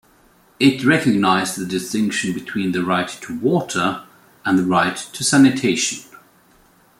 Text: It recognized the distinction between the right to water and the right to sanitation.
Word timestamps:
It 0.59 0.83
recognized 0.83 1.59
the 1.59 1.65
distinction 1.67 2.33
between 2.33 2.71
the 2.71 2.83
right 2.83 3.07
to 3.07 3.37
water 3.39 4.03
and 4.43 4.57
the 4.57 4.63
right 4.65 4.97
to 4.97 5.23
sanitation. 5.23 6.03